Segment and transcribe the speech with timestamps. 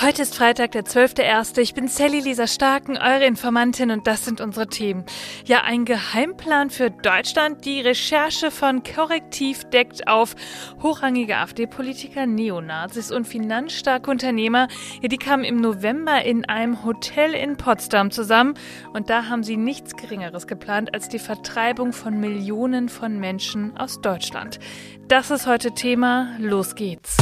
[0.00, 1.58] Heute ist Freitag, der 12.01.
[1.58, 5.04] Ich bin Sally Lisa Starken, eure Informantin und das sind unsere Themen.
[5.44, 7.64] Ja, ein Geheimplan für Deutschland.
[7.64, 10.36] Die Recherche von Korrektiv deckt auf
[10.80, 14.68] hochrangige AfD-Politiker, Neonazis und finanzstarke Unternehmer.
[15.02, 18.54] Ja, die kamen im November in einem Hotel in Potsdam zusammen
[18.92, 24.00] und da haben sie nichts Geringeres geplant als die Vertreibung von Millionen von Menschen aus
[24.00, 24.60] Deutschland.
[25.08, 26.36] Das ist heute Thema.
[26.38, 27.16] Los geht's.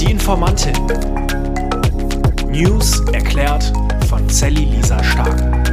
[0.00, 0.74] Die Informantin.
[2.48, 3.72] News erklärt
[4.08, 5.67] von Sally Lisa Stark.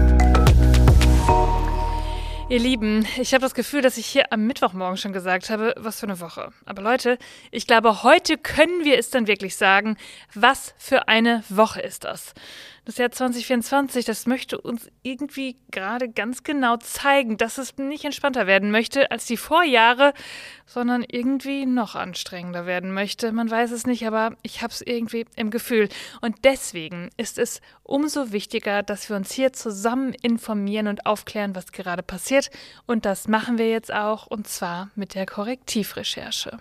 [2.48, 6.00] Ihr Lieben, ich habe das Gefühl, dass ich hier am Mittwochmorgen schon gesagt habe, was
[6.00, 6.52] für eine Woche.
[6.66, 7.18] Aber Leute,
[7.50, 9.98] ich glaube, heute können wir es dann wirklich sagen,
[10.36, 12.36] was für eine Woche ist das.
[12.86, 18.46] Das Jahr 2024, das möchte uns irgendwie gerade ganz genau zeigen, dass es nicht entspannter
[18.46, 20.14] werden möchte als die Vorjahre,
[20.68, 23.32] sondern irgendwie noch anstrengender werden möchte.
[23.32, 25.90] Man weiß es nicht, aber ich habe es irgendwie im Gefühl.
[26.22, 31.72] Und deswegen ist es umso wichtiger, dass wir uns hier zusammen informieren und aufklären, was
[31.72, 32.35] gerade passiert.
[32.86, 36.60] Und das machen wir jetzt auch, und zwar mit der Korrektivrecherche.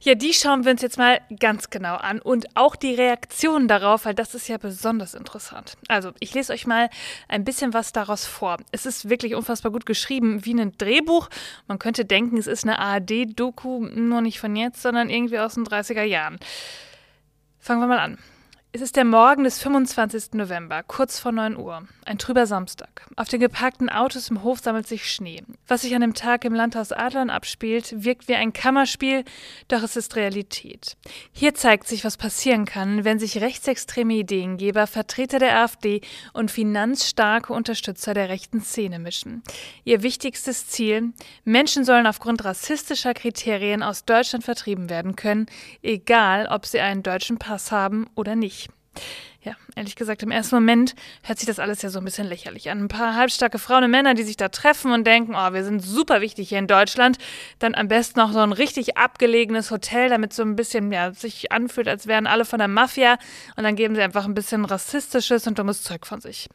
[0.00, 4.04] Ja, die schauen wir uns jetzt mal ganz genau an und auch die Reaktionen darauf,
[4.04, 5.76] weil das ist ja besonders interessant.
[5.88, 6.88] Also, ich lese euch mal
[7.26, 8.58] ein bisschen was daraus vor.
[8.70, 11.28] Es ist wirklich unfassbar gut geschrieben, wie ein Drehbuch.
[11.66, 15.64] Man könnte denken, es ist eine ARD-Doku, nur nicht von jetzt, sondern irgendwie aus den
[15.64, 16.38] 30er Jahren.
[17.58, 18.18] Fangen wir mal an.
[18.70, 20.34] Es ist der Morgen des 25.
[20.34, 21.88] November, kurz vor 9 Uhr.
[22.04, 23.06] Ein trüber Samstag.
[23.16, 25.42] Auf den geparkten Autos im Hof sammelt sich Schnee.
[25.66, 29.24] Was sich an dem Tag im Landhaus Adlern abspielt, wirkt wie ein Kammerspiel,
[29.68, 30.98] doch es ist Realität.
[31.32, 36.02] Hier zeigt sich, was passieren kann, wenn sich rechtsextreme Ideengeber, Vertreter der AfD
[36.34, 39.42] und finanzstarke Unterstützer der rechten Szene mischen.
[39.84, 45.46] Ihr wichtigstes Ziel: Menschen sollen aufgrund rassistischer Kriterien aus Deutschland vertrieben werden können,
[45.82, 48.67] egal ob sie einen deutschen Pass haben oder nicht.
[49.40, 52.70] Ja, ehrlich gesagt, im ersten Moment hört sich das alles ja so ein bisschen lächerlich
[52.70, 52.80] an.
[52.80, 55.80] Ein paar halbstarke Frauen und Männer, die sich da treffen und denken, oh, wir sind
[55.80, 57.18] super wichtig hier in Deutschland.
[57.60, 61.52] Dann am besten noch so ein richtig abgelegenes Hotel, damit so ein bisschen, ja, sich
[61.52, 63.16] anfühlt, als wären alle von der Mafia.
[63.56, 66.48] Und dann geben sie einfach ein bisschen rassistisches und dummes Zeug von sich.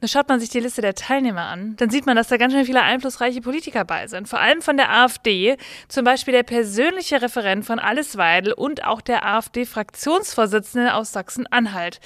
[0.00, 2.52] Dann schaut man sich die Liste der Teilnehmer an, dann sieht man, dass da ganz
[2.52, 4.28] schön viele einflussreiche Politiker bei sind.
[4.28, 5.56] Vor allem von der AfD,
[5.88, 12.00] zum Beispiel der persönliche Referent von Alice Weidel und auch der AfD-Fraktionsvorsitzende aus Sachsen-Anhalt.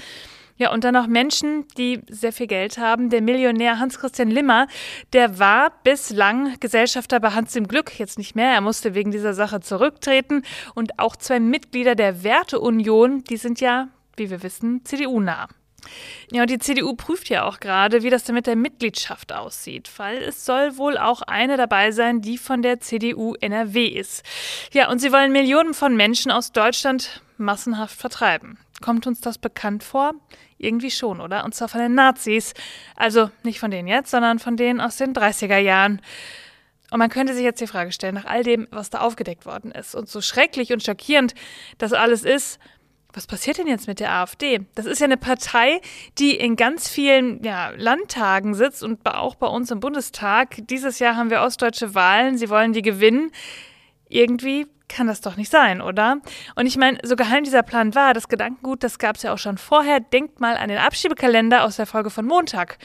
[0.58, 3.10] Ja, und dann noch Menschen, die sehr viel Geld haben.
[3.10, 4.68] Der Millionär Hans-Christian Limmer,
[5.12, 8.52] der war bislang Gesellschafter bei Hans im Glück, jetzt nicht mehr.
[8.52, 10.42] Er musste wegen dieser Sache zurücktreten.
[10.74, 15.48] Und auch zwei Mitglieder der Werteunion, die sind ja, wie wir wissen, CDU-nah.
[16.32, 19.90] Ja, und die CDU prüft ja auch gerade, wie das denn mit der Mitgliedschaft aussieht,
[19.96, 24.24] weil es soll wohl auch eine dabei sein, die von der CDU NRW ist.
[24.72, 28.58] Ja, und sie wollen Millionen von Menschen aus Deutschland massenhaft vertreiben.
[28.82, 30.12] Kommt uns das bekannt vor?
[30.58, 31.44] Irgendwie schon, oder?
[31.44, 32.54] Und zwar von den Nazis.
[32.94, 36.00] Also nicht von denen jetzt, sondern von denen aus den 30er Jahren.
[36.90, 39.72] Und man könnte sich jetzt die Frage stellen, nach all dem, was da aufgedeckt worden
[39.72, 41.34] ist und so schrecklich und schockierend
[41.78, 42.60] das alles ist,
[43.16, 44.60] was passiert denn jetzt mit der AfD?
[44.74, 45.80] Das ist ja eine Partei,
[46.18, 50.56] die in ganz vielen ja, Landtagen sitzt und auch bei uns im Bundestag.
[50.68, 52.36] Dieses Jahr haben wir ostdeutsche Wahlen.
[52.36, 53.32] Sie wollen die gewinnen.
[54.10, 56.18] Irgendwie kann das doch nicht sein, oder?
[56.56, 59.38] Und ich meine, so geheim dieser Plan war, das Gedankengut, das gab es ja auch
[59.38, 60.00] schon vorher.
[60.00, 62.76] Denkt mal an den Abschiebekalender aus der Folge von Montag.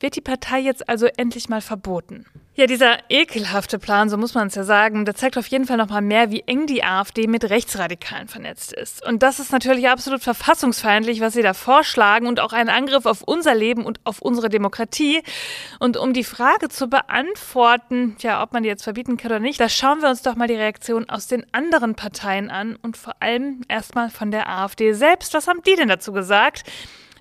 [0.00, 2.26] Wird die Partei jetzt also endlich mal verboten?
[2.58, 5.76] Ja, dieser ekelhafte Plan, so muss man es ja sagen, der zeigt auf jeden Fall
[5.76, 9.06] nochmal mehr, wie eng die AfD mit Rechtsradikalen vernetzt ist.
[9.06, 13.22] Und das ist natürlich absolut verfassungsfeindlich, was sie da vorschlagen und auch ein Angriff auf
[13.22, 15.22] unser Leben und auf unsere Demokratie.
[15.78, 19.60] Und um die Frage zu beantworten, ja, ob man die jetzt verbieten kann oder nicht,
[19.60, 23.14] da schauen wir uns doch mal die Reaktion aus den anderen Parteien an und vor
[23.20, 25.32] allem erstmal von der AfD selbst.
[25.32, 26.64] Was haben die denn dazu gesagt?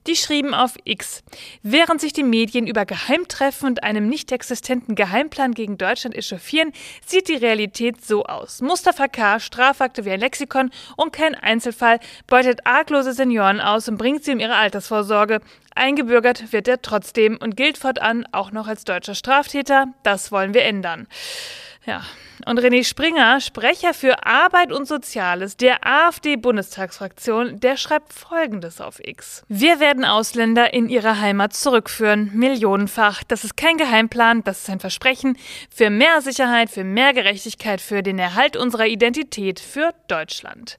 [0.07, 1.21] Die schrieben auf X,
[1.63, 6.71] während sich die Medien über Geheimtreffen und einem nicht existenten Geheimplan gegen Deutschland echauffieren,
[7.05, 8.61] sieht die Realität so aus.
[8.61, 9.41] Mustafa K.
[9.41, 14.39] Strafakte wie ein Lexikon und kein Einzelfall beutet arglose Senioren aus und bringt sie um
[14.39, 15.41] ihre Altersvorsorge.
[15.75, 19.87] Eingebürgert wird er trotzdem und gilt fortan auch noch als deutscher Straftäter.
[20.03, 21.07] Das wollen wir ändern.
[21.87, 22.01] Ja,
[22.45, 29.43] und René Springer, Sprecher für Arbeit und Soziales der AfD-Bundestagsfraktion, der schreibt Folgendes auf X.
[29.47, 33.23] Wir werden Ausländer in ihre Heimat zurückführen, millionenfach.
[33.23, 35.37] Das ist kein Geheimplan, das ist ein Versprechen
[35.73, 40.77] für mehr Sicherheit, für mehr Gerechtigkeit, für den Erhalt unserer Identität, für Deutschland.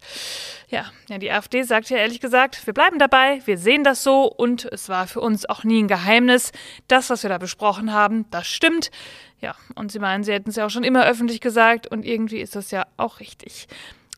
[0.68, 4.24] Ja, ja, die AfD sagt ja ehrlich gesagt, wir bleiben dabei, wir sehen das so
[4.24, 6.52] und es war für uns auch nie ein Geheimnis.
[6.86, 8.90] Das, was wir da besprochen haben, das stimmt.
[9.40, 12.40] Ja, und sie meinen, sie hätten es ja auch schon immer öffentlich gesagt und irgendwie
[12.40, 13.68] ist das ja auch richtig.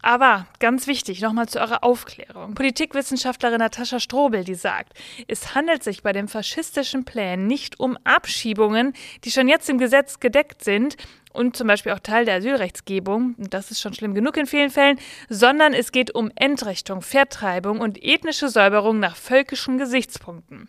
[0.02, 2.54] Aber ganz wichtig, nochmal zu eurer Aufklärung.
[2.54, 4.94] Politikwissenschaftlerin Natascha Strobel, die sagt,
[5.28, 8.94] es handelt sich bei den faschistischen Plänen nicht um Abschiebungen,
[9.24, 10.96] die schon jetzt im Gesetz gedeckt sind,
[11.32, 14.98] und zum Beispiel auch Teil der Asylrechtsgebung, das ist schon schlimm genug in vielen Fällen,
[15.28, 20.68] sondern es geht um Entrechtung, Vertreibung und ethnische Säuberung nach völkischen Gesichtspunkten.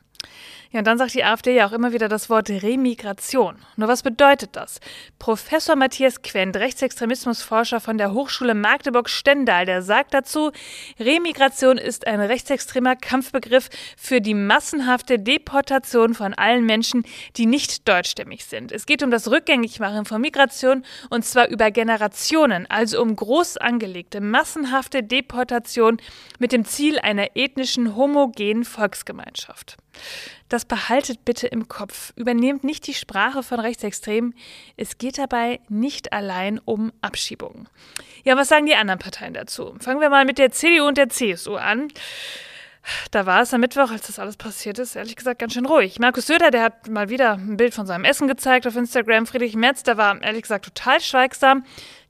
[0.74, 3.58] Ja, und dann sagt die AfD ja auch immer wieder das Wort Remigration.
[3.76, 4.80] Nur was bedeutet das?
[5.20, 10.52] Professor Matthias Quent, Rechtsextremismusforscher von der Hochschule Magdeburg-Stendal, der sagt dazu,
[10.98, 17.04] Remigration ist ein rechtsextremer Kampfbegriff für die massenhafte Deportation von allen Menschen,
[17.36, 18.72] die nicht deutschstämmig sind.
[18.72, 24.22] Es geht um das Rückgängigmachen von Migration und zwar über Generationen, also um groß angelegte,
[24.22, 25.98] massenhafte Deportation
[26.40, 29.76] mit dem Ziel einer ethnischen, homogenen Volksgemeinschaft.
[30.50, 32.14] Das behaltet bitte im Kopf.
[32.16, 34.36] Übernehmt nicht die Sprache von Rechtsextremen.
[34.78, 37.70] Es geht dabei nicht allein um Abschiebungen.
[38.24, 39.76] Ja, was sagen die anderen Parteien dazu?
[39.80, 41.88] Fangen wir mal mit der CDU und der CSU an.
[43.12, 46.00] Da war es am Mittwoch, als das alles passiert ist, ehrlich gesagt ganz schön ruhig.
[46.00, 49.28] Markus Söder, der hat mal wieder ein Bild von seinem Essen gezeigt auf Instagram.
[49.28, 51.64] Friedrich Merz, der war ehrlich gesagt total schweigsam.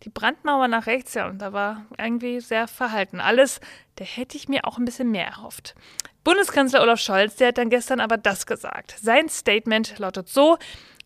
[0.03, 3.19] Die Brandmauer nach rechts, ja, und da war irgendwie sehr verhalten.
[3.19, 3.59] Alles,
[3.97, 5.75] da hätte ich mir auch ein bisschen mehr erhofft.
[6.23, 8.95] Bundeskanzler Olaf Scholz, der hat dann gestern aber das gesagt.
[9.01, 10.57] Sein Statement lautet so,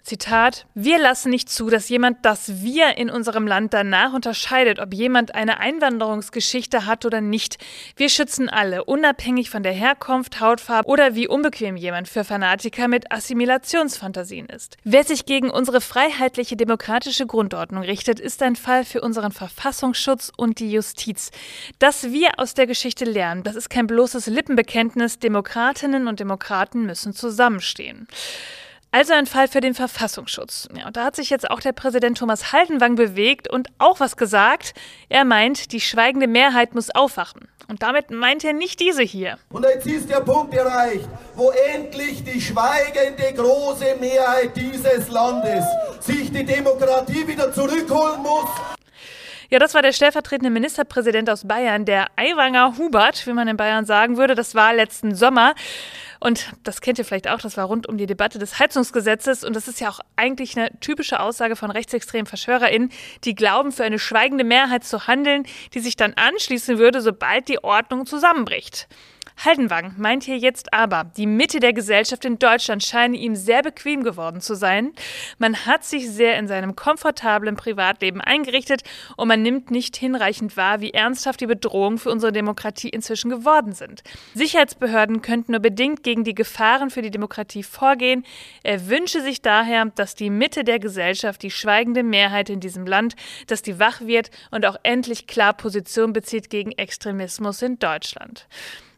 [0.06, 4.94] Zitat, wir lassen nicht zu, dass jemand das Wir in unserem Land danach unterscheidet, ob
[4.94, 7.58] jemand eine Einwanderungsgeschichte hat oder nicht.
[7.96, 13.12] Wir schützen alle, unabhängig von der Herkunft, Hautfarbe oder wie unbequem jemand für Fanatiker mit
[13.12, 14.78] Assimilationsfantasien ist.
[14.84, 20.60] Wer sich gegen unsere freiheitliche demokratische Grundordnung richtet, ist ein Fall für unseren Verfassungsschutz und
[20.60, 21.32] die Justiz.
[21.80, 25.18] Dass wir aus der Geschichte lernen, das ist kein bloßes Lippenbekenntnis.
[25.18, 28.08] Demokratinnen und Demokraten müssen zusammenstehen.
[28.96, 30.70] Also ein Fall für den Verfassungsschutz.
[30.74, 34.16] Ja, und da hat sich jetzt auch der Präsident Thomas Haldenwang bewegt und auch was
[34.16, 34.74] gesagt.
[35.10, 37.50] Er meint, die schweigende Mehrheit muss aufwachen.
[37.68, 39.38] Und damit meint er nicht diese hier.
[39.50, 45.66] Und jetzt ist der Punkt erreicht, wo endlich die schweigende große Mehrheit dieses Landes
[46.00, 48.75] sich die Demokratie wieder zurückholen muss.
[49.50, 53.86] Ja, das war der stellvertretende Ministerpräsident aus Bayern, der Aiwanger Hubert, wie man in Bayern
[53.86, 54.36] sagen würde.
[54.36, 55.54] Das war letzten Sommer.
[56.20, 59.44] Und das kennt ihr vielleicht auch, das war rund um die Debatte des Heizungsgesetzes.
[59.44, 62.92] Und das ist ja auch eigentlich eine typische Aussage von rechtsextremen VerschwörerInnen,
[63.24, 65.44] die glauben, für eine schweigende Mehrheit zu handeln,
[65.74, 68.88] die sich dann anschließen würde, sobald die Ordnung zusammenbricht.
[69.44, 74.04] Haldenwang meint hier jetzt aber, die Mitte der Gesellschaft in Deutschland scheine ihm sehr bequem
[74.04, 74.94] geworden zu sein.
[75.38, 78.84] Man hat sich sehr in seinem komfortablen Privatleben eingerichtet
[79.18, 83.74] und man nimmt nicht hinreichend wahr, wie ernsthaft die Bedrohungen für unsere Demokratie inzwischen geworden
[83.74, 84.04] sind.
[84.34, 88.26] Sicherheitsbehörden könnten nur bedingt gegen die Gefahren für die Demokratie vorgehen.
[88.64, 93.16] Er wünsche sich daher, dass die Mitte der Gesellschaft, die schweigende Mehrheit in diesem Land,
[93.48, 98.48] dass die wach wird und auch endlich klar Position bezieht gegen Extremismus in Deutschland.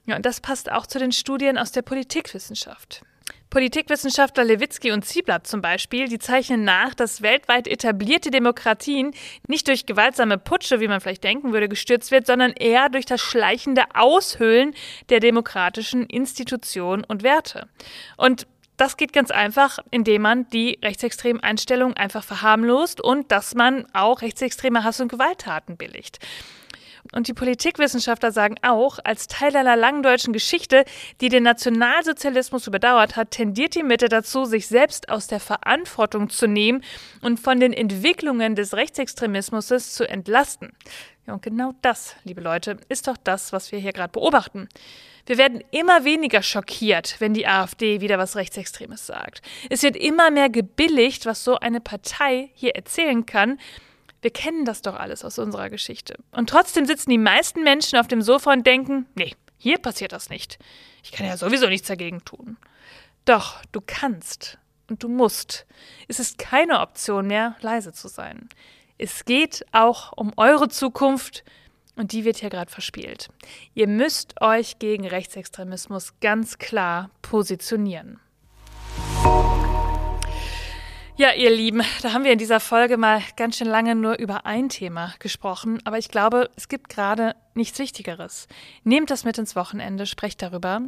[0.07, 3.01] Ja, und das passt auch zu den Studien aus der Politikwissenschaft.
[3.49, 9.13] Politikwissenschaftler Lewitzki und Zieblatt zum Beispiel, die zeichnen nach, dass weltweit etablierte Demokratien
[9.47, 13.21] nicht durch gewaltsame Putsche, wie man vielleicht denken würde, gestürzt wird, sondern eher durch das
[13.21, 14.73] schleichende Aushöhlen
[15.09, 17.67] der demokratischen Institutionen und Werte.
[18.17, 23.87] Und das geht ganz einfach, indem man die rechtsextremen Einstellungen einfach verharmlost und dass man
[23.93, 26.19] auch rechtsextreme Hass- und Gewalttaten billigt.
[27.13, 30.83] Und die Politikwissenschaftler sagen auch, als Teil einer langen deutschen Geschichte,
[31.21, 36.47] die den Nationalsozialismus überdauert hat, tendiert die Mitte dazu, sich selbst aus der Verantwortung zu
[36.47, 36.83] nehmen
[37.21, 40.73] und von den Entwicklungen des Rechtsextremismus zu entlasten.
[41.25, 44.69] Ja, und genau das, liebe Leute, ist doch das, was wir hier gerade beobachten.
[45.25, 49.41] Wir werden immer weniger schockiert, wenn die AfD wieder was Rechtsextremes sagt.
[49.69, 53.59] Es wird immer mehr gebilligt, was so eine Partei hier erzählen kann,
[54.21, 56.15] wir kennen das doch alles aus unserer Geschichte.
[56.31, 60.29] Und trotzdem sitzen die meisten Menschen auf dem Sofa und denken, nee, hier passiert das
[60.29, 60.59] nicht.
[61.03, 62.57] Ich kann ja sowieso nichts dagegen tun.
[63.25, 64.57] Doch, du kannst
[64.89, 65.65] und du musst.
[66.07, 68.49] Es ist keine Option mehr, leise zu sein.
[68.97, 71.43] Es geht auch um eure Zukunft
[71.95, 73.29] und die wird hier gerade verspielt.
[73.73, 78.19] Ihr müsst euch gegen Rechtsextremismus ganz klar positionieren.
[81.19, 84.45] Ja, ihr Lieben, da haben wir in dieser Folge mal ganz schön lange nur über
[84.45, 88.47] ein Thema gesprochen, aber ich glaube, es gibt gerade nichts Wichtigeres.
[88.83, 90.79] Nehmt das mit ins Wochenende, sprecht darüber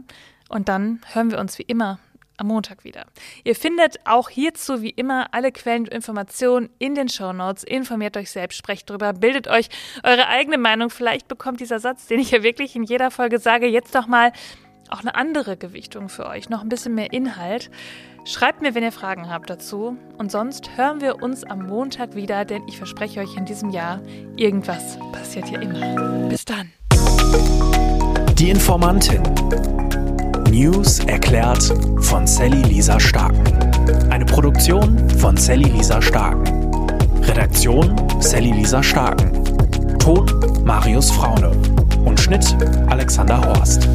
[0.48, 1.98] und dann hören wir uns wie immer
[2.38, 3.08] am Montag wieder.
[3.44, 7.64] Ihr findet auch hierzu wie immer alle Quellen und Informationen in den Show Notes.
[7.64, 9.70] Informiert euch selbst, sprecht drüber, bildet euch
[10.04, 10.92] eure eigene Meinung.
[10.92, 14.32] Vielleicht bekommt dieser Satz, den ich ja wirklich in jeder Folge sage, jetzt noch mal
[14.90, 17.72] auch eine andere Gewichtung für euch, noch ein bisschen mehr Inhalt.
[18.32, 19.98] Schreibt mir, wenn ihr Fragen habt dazu.
[20.20, 24.02] Und sonst hören wir uns am Montag wieder, denn ich verspreche euch in diesem Jahr,
[24.36, 26.30] irgendwas passiert hier immer.
[26.30, 26.70] Bis dann.
[28.36, 29.24] Die Informantin.
[30.52, 33.42] News erklärt von Sally Lisa Starken.
[34.12, 36.46] Eine Produktion von Sally Lisa Starken.
[37.24, 39.44] Redaktion Sally Lisa Starken.
[39.98, 40.28] Ton
[40.64, 41.50] Marius Fraune.
[42.06, 42.56] Und Schnitt
[42.92, 43.90] Alexander Horst.